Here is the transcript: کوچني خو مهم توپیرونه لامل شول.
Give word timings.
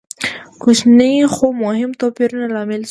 کوچني 0.61 1.13
خو 1.33 1.45
مهم 1.63 1.91
توپیرونه 1.99 2.47
لامل 2.53 2.71
شول. 2.77 2.79